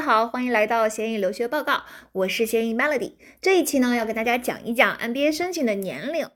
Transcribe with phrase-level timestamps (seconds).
[0.00, 1.82] 好，欢迎来到咸鱼留学报告，
[2.12, 3.12] 我是咸鱼 Melody。
[3.42, 6.26] 这一期呢，要跟大家讲一讲 MBA 申请的年龄。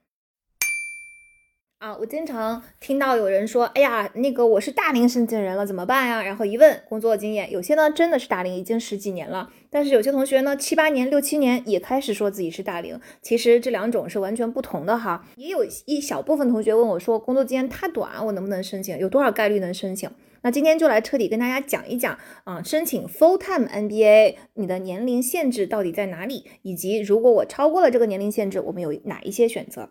[1.79, 6.23] 啊，我经常听到有人说，哎呀，那个我是大龄申请人了，怎么办呀？
[6.23, 13.01] 然后一问工作经验，有些呢真的是大龄，已经十几年了，但是有些同学呢七八年、六七年也开始说自己是大龄。
[13.23, 15.27] 其实这两种是完全不同的哈。
[15.37, 18.99] 也有一小部分同学问我说，工作经验太短，我能不能申请？
[18.99, 20.11] 有多少概率能申请？
[20.45, 29.89] 那今天就来彻底跟大家讲一讲啊，申请 full time MBA 你的年龄限制到底在哪里，以及如果我超过了这个年龄限制，我们有哪一些选择？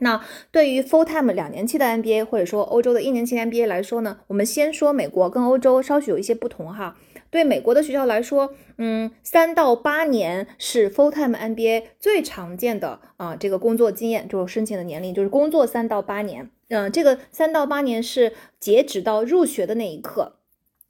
[0.00, 0.20] 那
[0.50, 6.96] 对于 full time 两年期的 MBA，或者说欧洲的一年期 MBA 来说呢，我们先说美国跟欧洲稍许有一些不同哈。
[7.30, 16.50] 对美国的学校来说，嗯，三到八年是 full time MBA 最常见的啊，这个工作经验就是申请的年龄，就是工作三到八年。
[16.68, 20.36] 嗯，这个三到八年是截止到入学的那一刻。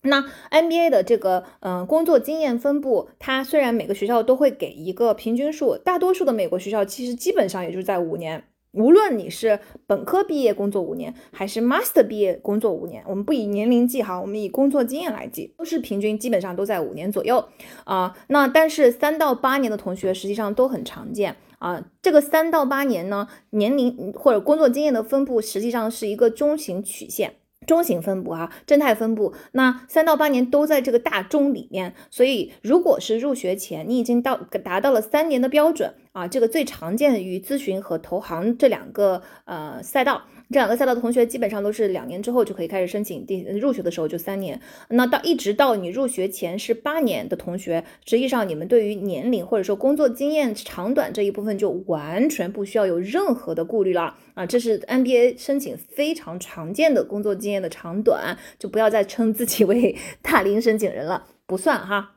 [0.03, 8.45] 那 MBA 的这个嗯工作经验分布，它虽然每个学校都会给一个平均数，大多数的美国学校其实基本上也就是在五年。
[8.73, 17.43] 无论你是本科毕业工作五年，还是 master 毕业工作五年，我们不以年龄计哈，我们以工作经验来计，都是平均基本上都在五年左右
[17.85, 18.15] 啊。
[18.27, 21.85] 那但是三到八年的同学实际上都很常见啊。
[22.03, 27.37] 这个三到八年呢，年龄或者工作经验的分布实际上是一个中型曲线。
[27.67, 40.25] 中型分布啊，正态分布，那三到八年都在这个大中里面，所以如果是入学前你已经到达到了三年的标准啊，这个最常见于咨询和投行这两个呃赛道。
[40.51, 44.61] 这两个赛道的同学基本上都是两年之后就可以开始申请，第入学的时候就三年。
[44.91, 54.47] 那到一直到你入学前是八年的同学，实际上你们对于年龄或者说工作经验长短这一部分就完全不需要有任何的顾虑了啊！
[54.47, 62.13] 这是 MBA 申请非常常见的工作经验的长短，就不要再称自己为 大龄申请人了，不算哈。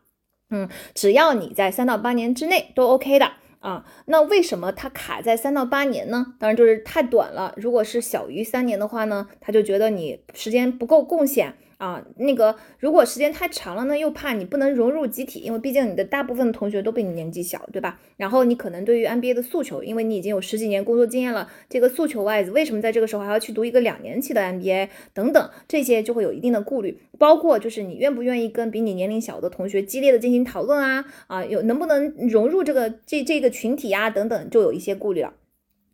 [0.49, 3.31] 嗯，只要你在三到八年之内都 OK 的。
[3.67, 6.35] 啊，那为什么它卡在三到八年呢？
[6.39, 7.53] 当然就是太短了。
[7.57, 11.53] 如果是小于三年的话呢，他就觉得你时间不够贡献。
[11.77, 17.99] 啊，那个如果时间太长了呢，又怕你不能融入集体，因为毕竟你的大部分同学都比你年纪小，对吧？
[18.17, 35.31] 然后你可能对于 MBA 的诉求，因为你已经有十几年工作经验了，这个诉求 wise，为什么在这个时候还要去读一个两年期的 MBA 等等，这些就会有一定的顾虑，包括就是你愿不愿意跟比你年龄小的同学激烈的进行讨论啊，啊，有能不能融入这个这这个群体啊等等，就有一些顾虑了。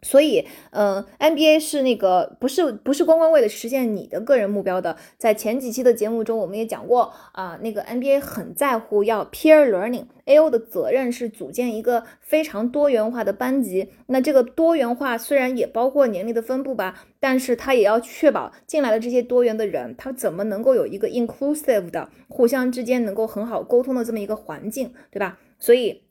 [0.04, 4.96] 所以，嗯，MBA 是那个不是不是光光为了实现你的个人目标的。
[5.18, 10.06] 在前几期的节目中，我们也讲过啊，那个 MBA 很在乎要 peer learning。
[10.26, 13.90] AO 的责任是组建一个非常多元化的班级。
[14.08, 25.40] 那这个多元化虽然也包括年龄的分布吧，但是它也要确保进来的这些多元的人，他怎么能够有一个 inclusive 的互相之间能够很好沟通的这么一个环境，对吧？
[25.60, 26.04] 所以。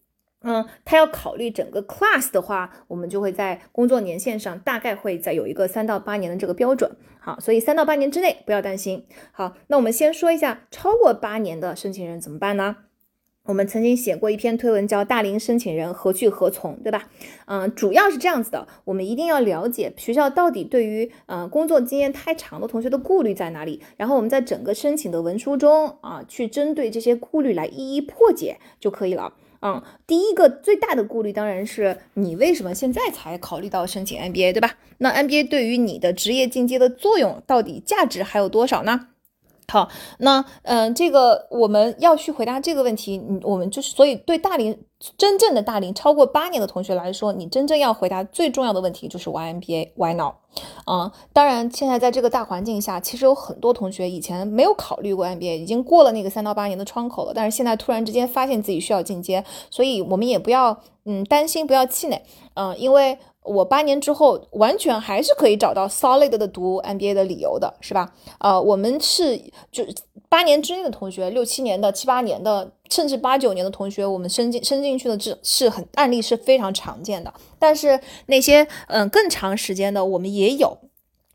[0.43, 6.91] 嗯，他要考虑整个 class 的话，我们就会在工作年限上大概会再有一个三到八年的这个标准。
[7.21, 9.05] 好，所以三到八年之内不要担心。
[9.31, 12.77] 好，那我们先说一下超过八年的申请人怎么办呢？
[13.47, 17.09] 我们曾经写过一篇推文叫《大龄申请人何去何从》，对吧？
[17.47, 29.35] 嗯，主要是这样子的，我们一定要了解学校到底对于嗯工作经验太长的同学的顾虑在哪里，然后我们在整个申请的文书中啊，去针对这些顾虑来一一破解就可以了。
[29.63, 34.75] 嗯，第一个最大的顾虑当然是你为什么现在才考虑到申请 MBA，对吧？
[34.99, 39.09] 那 MBA 对于你的职业进阶的作用到底价值还有多少呢？
[39.69, 44.77] 好，那嗯，这个我们要去回答这个问题，你，我们就是所以对大龄
[45.19, 50.35] 真正的大龄超过八年的同学来说，你真正要回答最重要的问题就是 Why MBA？Why now？
[50.85, 62.23] 啊，当然现在在这个大环境下，其实有很多同学以前没有考虑过 MBA，已经过了那个三到八年的窗口了，但是现在突然之间发现自己需要进阶，所以我们也不要嗯担心，不要气馁，
[62.55, 63.19] 嗯，因为。
[63.45, 68.15] 我八年之后完全还是可以找到 solid 的读 MBA 的理由的，是吧？
[68.39, 69.37] 呃，我们是
[69.73, 69.83] 就
[70.29, 77.33] 八年之内的同学，六七年的、七八年的，甚至八九年的同学，我们升进升进去的这是很案例是非常常见的。
[77.59, 80.77] 但是那些嗯更长时间的，我们也有。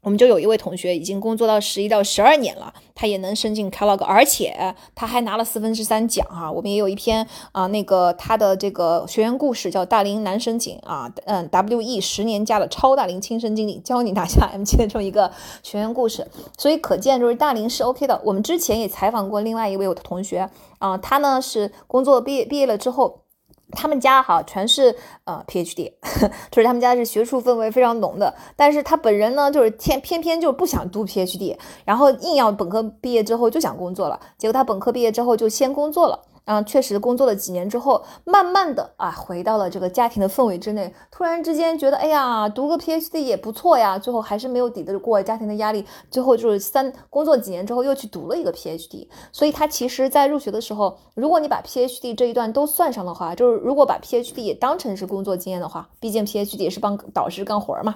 [0.08, 6.50] 我们就有一位同学已经工作到十一到十二年了，他也能申请 Kellogg，而且他还拿了四分之三奖啊！
[6.50, 15.30] 我们也有一篇啊，那个他的这个学员故事叫大龄难申请啊，嗯，WE 十年加的超大龄亲身经历，教你拿下 M 七的这么一个
[15.62, 16.26] 学员故事。
[16.58, 18.22] 所以可见就是大龄是 OK 的。
[18.24, 20.50] 我们之前也采访过另外一位我的同学
[20.80, 23.24] 啊，他呢是工作毕业毕业了之后。
[23.72, 25.92] 他们家哈全是呃 PhD，
[26.50, 28.34] 就是他们家是学术氛围非常浓的。
[28.56, 34.20] 但是他本人呢，就是偏偏偏就不想读 PhD，然后硬要本科毕业之后就想工作了。
[34.38, 36.20] 结果他本科毕业之后就先工作了。
[36.48, 40.94] 嗯，确实工作了几年之后，慢慢的啊，回到了这个家庭的氛围之内。
[41.12, 44.00] 突然之间觉得，哎呀，读个 PhD 也不错呀。
[44.00, 49.06] 最后还是没有抵得过家庭的压力，最后就是三工作几年之后又去读了一个 PhD。
[49.34, 57.96] 所以他其实，在入学的时候，如果你把 PhD 这一段都算上的话，就是如果把 PhD 也当成是工作经验的话，毕竟 PhD 也是帮导师干活嘛。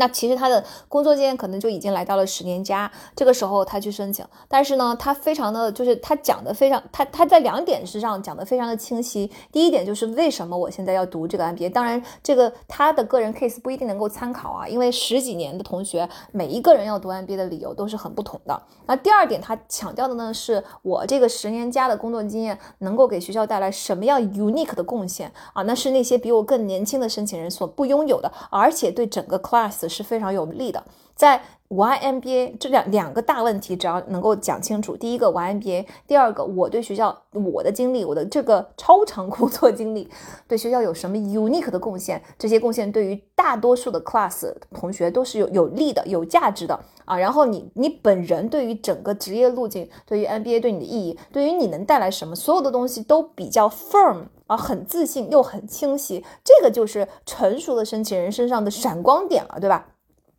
[0.00, 9.30] 那其实他的工作经验可能就已经来到了十年加，这个时候他去申请，但是呢，他非常的就是他讲的非常，他他在两点之上讲的非常的清晰。
[9.52, 18.62] 第一点就是为什么我现在要读这个 MBA，当然这个他的个人 case 不一定能够参考啊，因为十几年的同学每一个人要读 MBA 的理由都是很不同的。
[18.86, 25.62] 那第二点他强调的呢，是我这个十年加的工作经验能够给学校带来什么样 unique 的贡献啊？
[25.64, 29.89] 那是那些比我更年轻的申请人所不拥有的，而且对整个 class。
[29.90, 30.82] 是非常有利的，
[31.14, 40.08] 在 Y MBA 这两两个大问题，只要能够讲清楚，第一个 Y MBA，第二个我对学校我的经历，我的这个超长工作经历
[40.48, 46.80] 对学校有什么 unique 的贡献，这些贡献对于大多数的 class 同学都是有有利的、有价值的。
[47.04, 47.16] 啊。
[47.16, 59.86] 然后你你本人对于整个职业路径，对于 MBA 对你的意义，对于你能带来什么，所有的东西都比较 firm 啊，很自信又很清晰，这个就是成熟的申请人身上的闪光点了，对吧？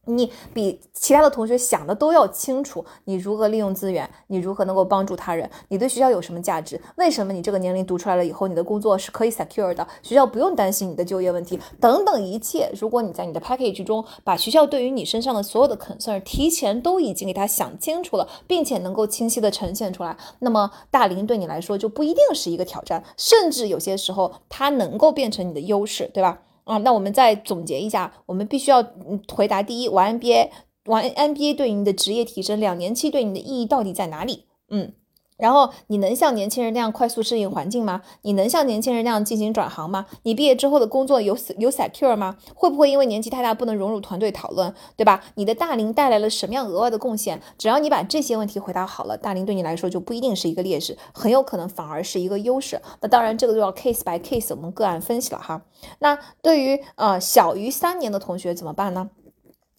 [0.06, 6.82] 你比其他的同学想的都要清楚，你如何利用资源，你如何能够帮助他人，你对学校有什么价值？
[6.96, 9.88] 为什么你这个年龄读出来了以后，你的工作是可以 secure 的？
[10.02, 12.72] 学校不用担心你的就业问题，等等一切。
[12.80, 26.40] 如果你在你的 package 中把学校对于你身上的所有的 concern 提前都已经给他想清楚了，并且能够清晰的呈现出来，那么大龄对你来说就不一定是一个挑战，甚至有些时候它能够变成你的优势，对吧？
[26.72, 28.82] 啊，那我们再总结一下，我们必须要
[29.34, 30.50] 回答：第一，玩 NBA，
[30.86, 34.46] 玩 NBA 对你的职业提升，两年期对你的意义到底在哪里？
[34.70, 34.94] 嗯。
[35.42, 38.04] 然后你能像年轻人那样快速适应环境吗？
[38.22, 40.06] 你能像年轻人那样进行转行吗？
[40.22, 42.38] 你毕业之后的工作有有 secure 吗？
[42.54, 45.24] 会不会因为年纪太大不能融入团队讨论，对吧？
[45.34, 47.42] 你的大龄带来了什么样额外的贡献？
[47.58, 52.80] 只要你把这些问题回答好了，大龄对你来说就不一定是一个劣势，很有可能反而是一个优势。
[53.02, 55.64] 那当然，这个就要 case by case，我们个案分析了哈。
[55.98, 59.10] 那对于呃小于三年的同学怎么办呢？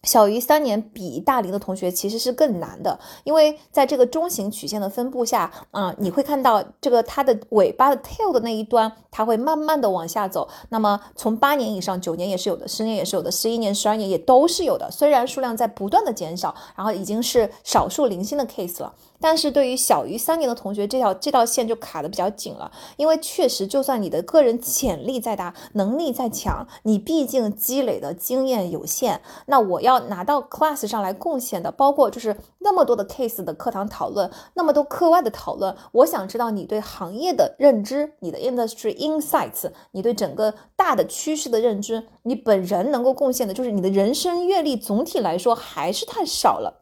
[0.02, 10.48] 小于三年比大龄的同学其实是更难的，因为在这个中型曲线的分布下，啊，你会看到这个它的尾巴的 tail 的那一端，它会慢慢的往下走。
[10.70, 14.90] 那么从八年以上，九年也是有的，十年也是有的，十一年、十二年也都是有的。
[14.90, 18.92] 虽然数量在不断的减少，然后已经是少数零星的 case 了。
[19.22, 29.22] 但是对于小于三年的同学，这条这道线就卡的比较紧了，因为确实，就算你的个人潜力再大，能力再强，你毕竟积累的经验有限。
[29.46, 46.81] 那我要拿到 class 上来贡献的，包括就是那么多的 case 的课堂讨论，那么多课外的讨论，我想知道你对行业的认知，你的 industry insights，你对整个大的趋势的认知，你本人能够贡献的，就是你的人生阅历，总体来说还是太少了。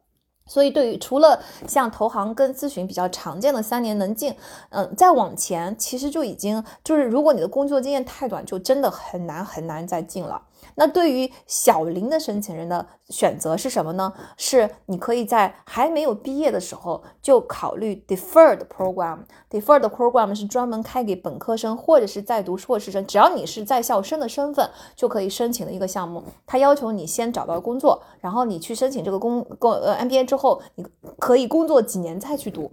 [0.50, 4.34] 所以，对于除了像投行跟咨询比较常见的三年能进，
[4.70, 10.42] 嗯，再往前，其实就已经就是，如果你的工作经验太短，就真的很难很难再进了。
[10.76, 14.12] 那对于小龄的申请人的选择是什么呢？
[14.36, 19.20] 是你可以在还没有毕业的时候就考虑 deferred program。
[19.50, 26.22] deferred program 是专门开给本科生或者是在读硕士生，只要你是在校生的身份就可以申请的一个项目。
[26.46, 30.86] 它要求你先找到工作，然后你去申请这个工工呃 MBA 之后，你
[31.18, 32.72] 可以工作几年再去读。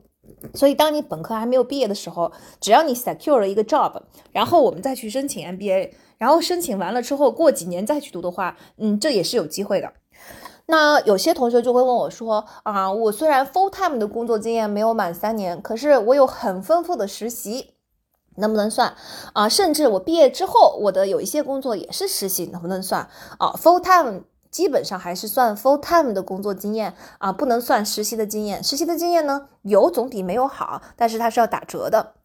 [0.53, 4.01] 所以当你本科还没有毕业的时候，只要你 secure 了一个 job，
[4.31, 5.91] 然后我们再去申请 MBA。
[6.17, 9.93] 然后申请完了之后，过几年再去读的话，嗯，这也是有机会的。
[10.69, 17.75] 那有些同学就会问我说：“啊，我虽然 full time 的工作经验没有满三年，可是我有很丰富的实习，
[18.35, 18.93] 能不能算？
[19.31, 23.07] 啊，甚至我毕业之后，我的有一些工作也是实习，能不能算？
[23.37, 28.61] 啊，full time 基本上还是算 full time 的工作经验啊，不能算实习的经验。
[28.61, 32.15] 实习的经验呢，有总比没有好，但是它是要打折的。”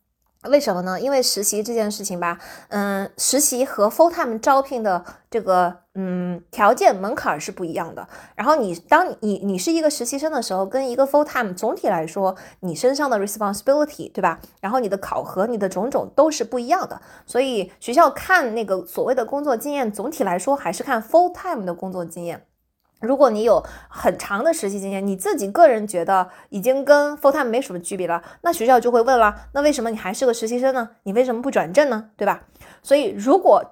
[0.48, 1.00] 为什么呢？
[1.00, 8.06] 因为实习这件事情吧，嗯，实习和 full time 招聘的这个嗯条件门槛是不一样的。
[8.34, 14.40] 然后你当你你是一个实习生的时候，跟一个 full time 总体来说，你身上的 responsibility 对吧？
[14.60, 17.00] 然后你的考核、你的种种都是不一样的。
[17.24, 22.44] 所以学校看那个所谓的工作经验，总体来说还是看 full time 的工作经验。
[23.02, 30.90] 如果你有很长的实习经验，你自己个人觉得已经跟 full time 没什么区别了，那学校就会问了，那为什么你还是个实习生呢？
[31.02, 32.10] 你为什么不转正呢？
[32.16, 32.42] 对吧？
[32.82, 33.64] 所以如果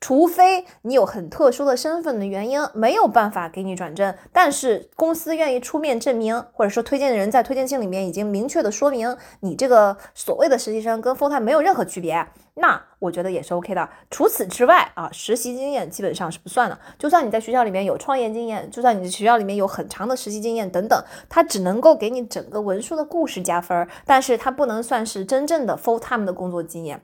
[0.00, 13.88] 除非你有很特殊的身份的原因，没有办法给你转正，但是公司愿意出面证明，或者说推荐的人在推荐信里面已经明确的说明你这个所谓的实习生跟 full time 没有任何区别，那我觉得也是 OK 的。
[14.10, 16.76] 除此之外啊，实习经验基本上是不算的。
[16.98, 27.02] 就算你在学校里面有创业经验，就算你学校里面有很长的实习经验等等，它只能够给你整个文书的故事加分，但是它不能算是真正的 full time 的工作经验。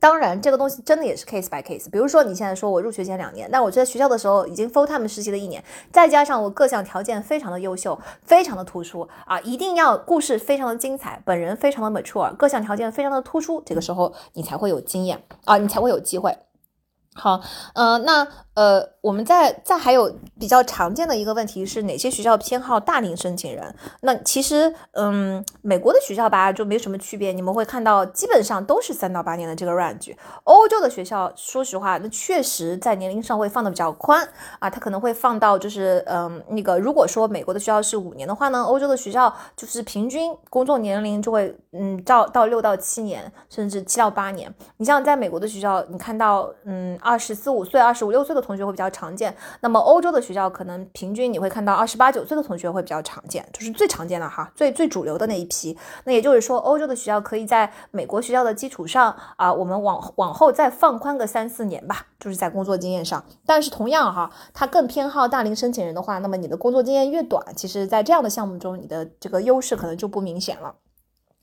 [0.00, 1.90] 当然，这个东西真的也是 case by case。
[1.90, 5.62] 比如说，你现在说我入学前两年，那我在学校的时候已经 full time 实习了一年，
[5.92, 16.36] 再加上我各项条件非常的优秀，非常的突出啊，一定要故事非常的精彩，本人非常的 mature，各项条件非常的突出，这个时候你才会有经验啊，你才会有机会。
[17.14, 17.40] 好，
[17.74, 18.28] 呃，那。
[18.58, 23.72] 呃，我们在在还有比较常见的一个问题是哪些学校偏好大龄申请人？
[24.00, 30.12] 那其实，嗯，美国的学校吧就没什么区别，你们会看到基本上都是三到八年的这个 range。
[30.42, 44.52] 欧洲的学校，说实话，那确实在年龄上会放的比较宽啊，它可能会放到就是，嗯，那个如果说美国的学校是五年的话呢，欧洲的学校就是平均工作年龄就会，嗯，到到六到七年，甚至七到八年。
[44.78, 48.42] 你像在美国的学校，你看到，嗯，二十四五岁、二十五六岁的。
[48.48, 55.76] 同学会比较常见，那么欧洲的学校可能平均你会看到二十八九岁的同学会比较常见，就是最常见的哈，最最主流的那一批。
[56.04, 63.22] 那也就是说，欧洲的学校可以在美国学校的基础上啊，我们往往后再放宽个三四年吧，就是在工作经验上。
[63.44, 70.74] 但是同样哈，他更偏好大龄申请人的话，那么你的工作经验越短，其实在这样的项目中，你的这个优势可能就不明显了。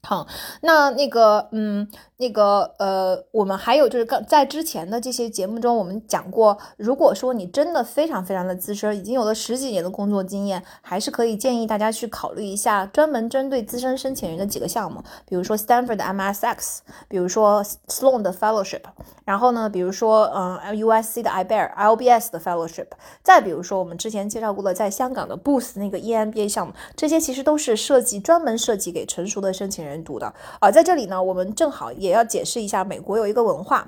[0.05, 0.27] 好，
[0.61, 18.81] 那那个，嗯，那个，呃，我们还有就是刚在之前的这些节目中，我们讲过，如果说你真的非常非常的资深，已经有了十几年的工作经验，还是可以建议大家去考虑一下专门针对资深申请人的几个项目，比如说 Stanford 的 MSX，比如说 Sloan 的 Fellowship，
[19.25, 22.89] 然后呢，比如说，嗯，USC 的 IBER，LBS 的 Fellowship，
[23.23, 29.94] 再比如说我们之前介绍过的在香港的 Booth 那个 EMBA 项目，这些其实都是设计专门设计给成熟的申请人。
[30.03, 30.33] 读的。
[30.59, 33.87] 啊，在这里呢，我们正好也要解释一下，美国有一个文化，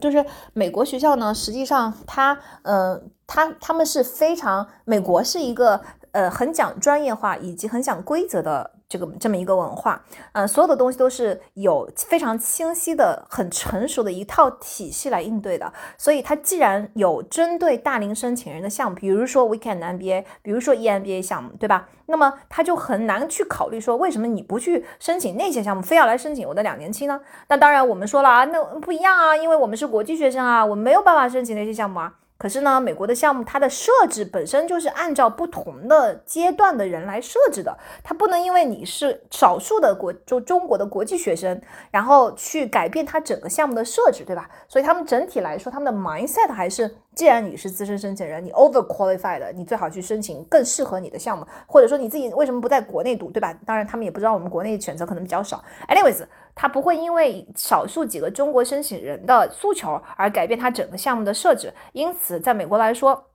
[0.00, 5.80] 就是美国学校呢，实际上它，嗯，它他们是非常，美国是一个
[6.12, 8.72] 呃很讲专业化以及很讲规则的。
[8.90, 15.72] 这个这么一个文化，嗯，所有的东西都是有非常清晰的、很成熟的一套体系来应对的。
[15.96, 21.88] 所以，它既然有针对大龄申请人的项目，比如说 Weekend MBA，比如说 EMBA 项目，对吧？
[22.06, 27.20] 那么，他就很难去考虑说，为什么你不去申请那些项目，非要来申请我的两年期呢？
[27.46, 32.14] 那当然，我们说了啊，那不一样啊，因为我们是国际学生啊，我们没有办法申请那些项目啊。
[32.40, 44.48] 可是呢，美国的项目它的设置本身就是按照不同的阶段的人来设置的，它不能因为你是少数的国就中国的国际学生，然后去改变它整个项目的设置，对吧？
[44.66, 46.96] 所以他们整体来说，他们的 mindset 还是。
[47.12, 53.52] 既然你是资深申请人，你 over qualified，你最好去申请更适合你的项目，或者说你自己为什么不在国内读，对吧？
[53.66, 55.62] 当然他们也不知道我们国内选择可能比较少。
[55.88, 63.29] Anyways，他不会因为少数几个中国申请人的诉求而改变他整个项目的设置，因此在美国来说。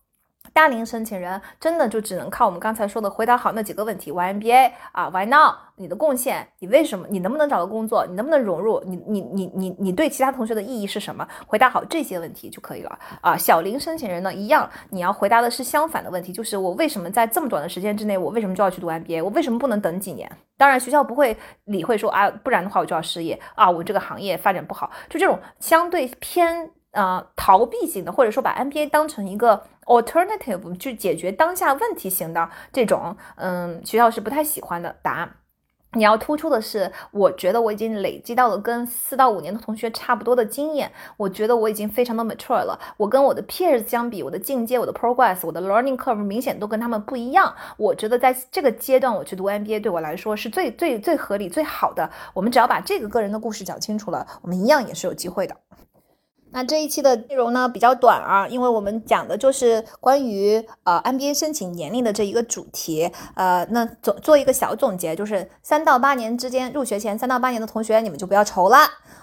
[0.54, 5.56] 大龄申请人真的就只能靠我们刚才说的回答好那几个问题：Why MBA 啊？Why now？
[5.78, 6.48] 你的贡献？
[6.60, 7.06] 你为什么？
[7.10, 8.06] 你能不能找到工作？
[8.08, 8.82] 你能不能融入？
[8.86, 11.28] 你你你你你对其他同学的意义是什么？
[11.46, 13.36] 回答好这些问题就可以了啊！
[13.36, 19.22] 小龄申请人呢，一样，你要回答的是相反的问题，就是我为什么在这么短的时间之内，我为什么就要去读 MBA？
[19.22, 20.32] 我为什么不能等几年？
[20.56, 21.36] 当然，学校不会
[21.66, 26.72] 理会说啊，不然的话我就要失业啊，我这个行业发展不好，就这种相对偏。
[26.96, 34.96] 呃，逃避型的，或者说把 MBA 当成一个 alternative 去解决当下问题型的这种，嗯，学校是不太喜欢的。
[35.02, 35.38] 答案，
[35.94, 42.78] 你要突出的是，我觉得我已经累积到了跟四到五年的同学差不多的经验，我觉得我已经非常的 mature 了。
[42.98, 47.56] 我跟我的 peers 相比，我的进阶、我的 progress、我的 learning curve 明显都跟他们不一样。
[47.78, 52.10] 我觉得在这个阶段我去读 MBA 对我来说是最最最合理、最好的。
[52.34, 55.56] 我们只要把这个个人的故事讲清楚了，我们一样也是有机会的。
[56.56, 68.78] 那这一期的内容呢比较短啊，因为我们讲的就是关于呃 MBA 申请年龄的这一个主题，呃，那总做一个小总结，就是三到八年之间，入学前三到八年的同学，你们就不要愁了。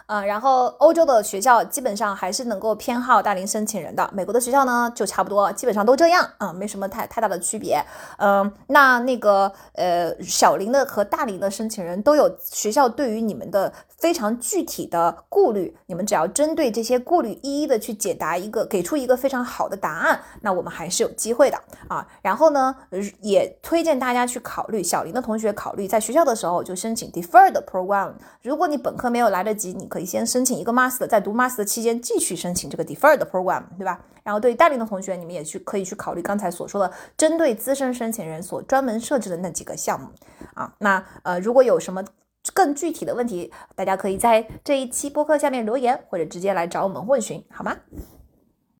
[0.08, 7.82] 嗯，然后欧洲的学校基本上还是能够偏好大龄申请人的，美国的学校呢就差不多，基本上都这样啊，没什么太太大的区别。
[8.18, 17.21] 嗯，那那个呃小龄的和大龄的申请人都有学校对于你们的非常具体的顾虑，你们只要针对这些顾。
[17.30, 22.06] 一一的去解答一个，给出一个非常好的答案，那我们还是有机会的啊。
[22.22, 22.74] 然后呢，
[23.20, 28.14] 也推荐大家去考虑，小林的同学考虑在学校的时候就申请 deferred program。
[28.42, 34.00] 如果你本科没有来得及，你可以先申请一个 master，在读 master 期间继续申请这个 deferred program，对吧？
[34.22, 40.08] 然后对于大龄的同学，你们也去可以去考虑刚才所说的针对资深申请人所专门设置的那几个项目
[40.54, 40.72] 啊。
[40.78, 42.04] 那呃，如果有什么
[42.52, 47.76] 更具体的问题，大家可以在这一期播客下面留言，或者直接来找我们问询，好吗？